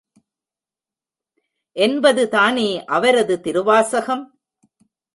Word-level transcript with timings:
என்பதுதானே 1.75 2.85
அவரது 2.85 3.39
திருவாசகம். 3.39 4.25